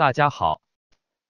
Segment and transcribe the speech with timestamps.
[0.00, 0.62] 大家好，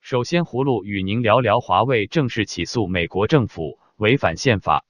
[0.01, 4.85] 首先葫芦与您聊聊华为正式起诉美国政府违反宪法。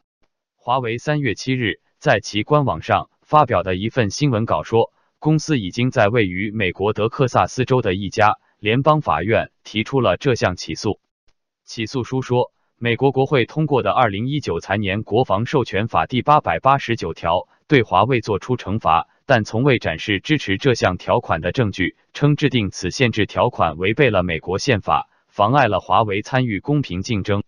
[0.54, 11.00] 华为三月七日在其官网上发表的一份新闻稿说，公司已经在位于美国德克萨斯州的一家联邦法院提出了这项起诉。
[11.64, 19.06] 起诉书说，美国国会通过的二零一九财年国防授权法第八百八十九条对华为作出惩罚。
[19.26, 27.44] 但从未展示支持这项条款的证据，称制定此限制条款违背了美国宪法，妨碍了华为参与公平竞争。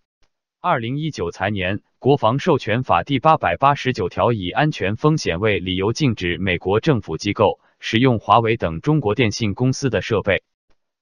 [0.61, 10.43] 二零一九财年国防授权法第八百八十九条以安全风险为理由，禁止美国政府机构使用华为等中国电信公司的设备。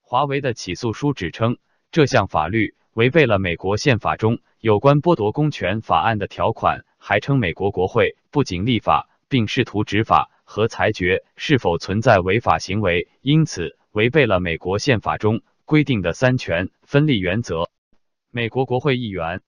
[0.01, 1.57] 华为的起诉书指称，
[1.91, 10.29] 这项法律违背了美国宪法中有关剥夺公权法案的条款，还称美国国会不仅立法，并试图执法。
[10.43, 17.69] 和裁决是否存在违法行为，因此违背了美国宪法中规定的三权分立原则。
[18.31, 19.39] 美国国会议员、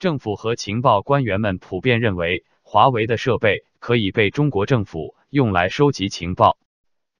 [0.00, 6.58] 政府和情报官员们普遍认为，华为的设备可以被中国政府用来收集情报。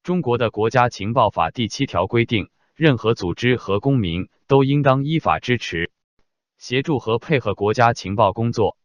[0.03, 5.92] 中国的国家情报法第七条规定，任何组织和公民都应当依法支持、
[6.58, 8.77] 协助和配合国家情报工作。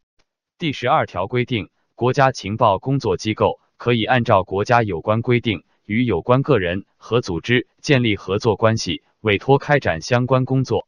[0.60, 3.60] 第十二条规定，国家情报工作机构。
[3.76, 10.88] 可以按照国家有关规定，与有关个人和组织建立合作关系，委托开展相关工作。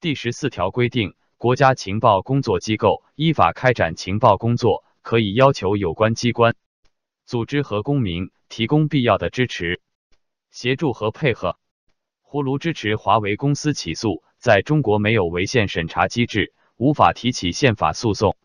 [0.00, 6.54] 第十四条规定，国家情报工作机构依法开展情报工作，可以要求有关机关、
[7.26, 9.82] 组织和公民提供必要的支持、
[10.50, 11.58] 协助和配合。
[12.26, 18.38] 葫芦支持华为公司起诉，在中国没有违宪审查机制，无法提起宪法诉讼。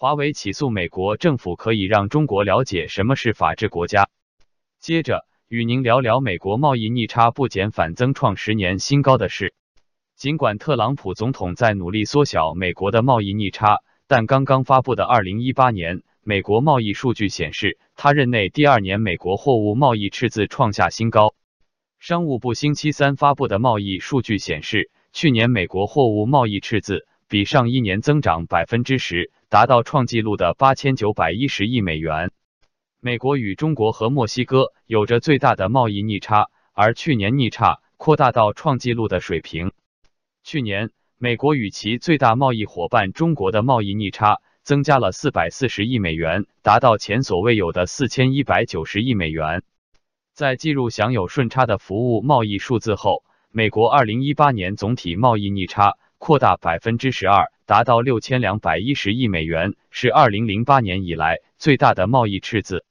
[0.00, 4.08] 华为起诉美国政府，可以让中国了解什么是法治国家。
[4.78, 9.54] 接着与您聊聊美国贸易逆差不减反增，创十年新高的事。
[10.14, 21.34] 尽管特朗普总统在努力缩小美国的贸易逆差，但刚刚发布的二零一八年美国贸易数据显示，他任内第二年美国货物贸易赤字创下新高。
[21.98, 29.32] 商务部星期三发布的贸易数据显示，去年美国货物贸易赤字比上一年增长百分之十。
[29.50, 32.32] 达到创纪录的八千九百一十亿美元。
[33.00, 39.72] 美国与中国和墨西哥有着最大的贸易逆差，而去年逆差扩大到创纪录的水平。
[40.44, 49.62] 去年，美国与其最大贸易伙伴中国的贸易逆差增加了四百四十亿美元，达到前所未有的四千一百九十亿美元。
[50.34, 55.96] 在计入享有顺差的服务贸易数字后，美国二零一八年总体贸易逆差。
[56.20, 62.86] 扩大百分之十二，达到六千两百一十亿美元，是二零零八年以来最大的贸易赤字。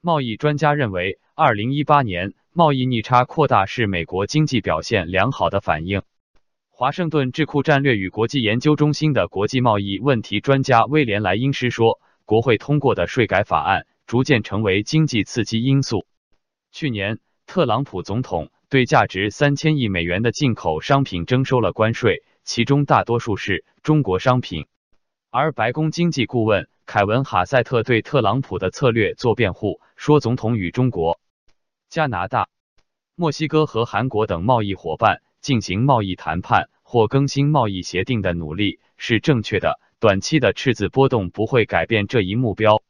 [0.00, 6.02] 贸易专家认为，二零一八年贸易逆差扩大是美国经济表现良好的反应。
[6.70, 16.06] 华盛顿智库战略与国际研究中心的国际贸易问题专家威廉莱因斯说：“国会通过的税改法案逐渐成为经济刺激因素。
[16.70, 24.66] 去年，特朗普总统对价值三千亿美元的进口商品征收了关税。”其中大多数是中国商品，
[25.30, 31.20] 而白宫经济顾问凯文·哈塞特对特朗普的策略做辩护，说总统与中国、
[31.88, 32.48] 加拿大、
[33.14, 42.82] 墨西哥和韩国等贸易伙伴进行贸易谈判或更新贸易协定的努力是正确的，短期的赤字波动不会改变这一目标。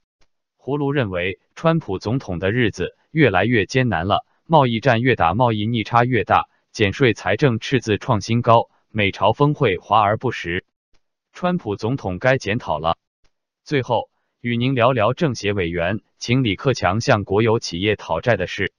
[0.58, 8.70] 葫芦认为，川普总统的日子越来越艰难了，贸易战越打，贸易逆差越大，减税财政赤字创新高。
[8.94, 10.66] 美朝峰会华而不实，
[11.32, 12.98] 川普总统该检讨了。
[13.64, 14.10] 最后
[14.42, 18.74] 与您聊聊政协委员请李克强向国有企业讨债的事。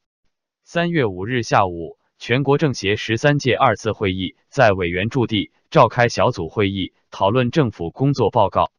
[0.63, 8.71] 三月五日下午，全国政协十三届二次会议在委员驻地召开小组会议，讨论政府工作报告。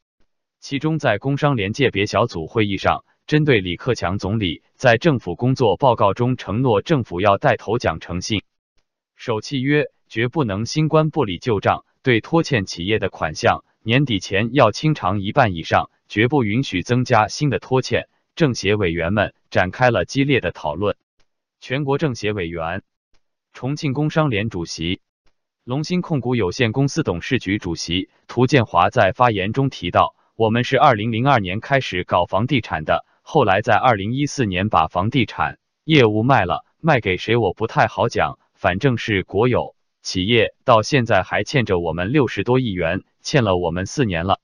[0.61, 8.45] 其中，在工商联界别小组会议上，针对李克强总理在政府工作报告中承诺政府要带头讲诚信、
[9.17, 9.91] 守契约。
[10.07, 18.07] 绝不能新官不理旧账，对拖欠企业的款项，年底前要清偿一半以上，绝不允许增加新的拖欠。
[18.37, 20.97] 政协委员们展开了激烈的讨论。
[21.59, 22.83] 全国政协委员、
[23.53, 25.01] 重庆工商联主席、
[25.65, 44.41] 龙鑫控股有限公司董事局主席涂建华在发言中提到：“我们是二零零二年开始搞房地产的，后来在二零一四年把房地产业务卖了，卖给谁我不太好讲，反正是国有。”企业到现在还欠着我们六十多亿元，欠了我们四年了。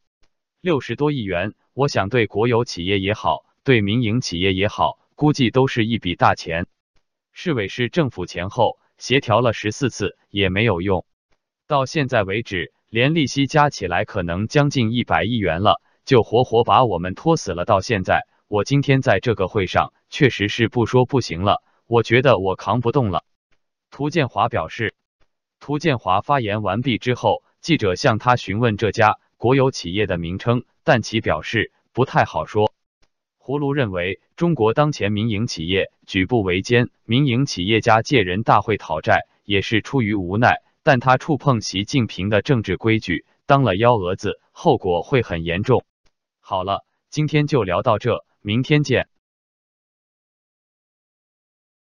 [0.61, 6.67] 六十多亿元，我想对国有企业也好，对民营企业也好，估计都是一笔大钱。
[7.33, 11.07] 市委市政府前后协调了十四次也没有用，
[11.67, 17.65] 到现在为止，连利息加起来可能将近一百亿元了，就活活把我们拖死了。
[17.65, 23.25] 到现在，我今天在这个会上确实是不说不行了，我觉得我扛不动了。
[23.91, 24.95] 涂建华表示，
[25.59, 32.73] 涂建华发言完毕之后，记者向他询问这家国有企业的名称，但其表示不太好说。
[33.37, 40.63] 胡卢认为，中国当前民营企业举步维艰，民营企业家借人大会讨债也是出于无奈。
[40.83, 45.85] 但他触碰习近平的政治规矩，当了幺蛾子，后果会很严重。
[46.41, 49.09] 好了，今天就聊到这，明天见。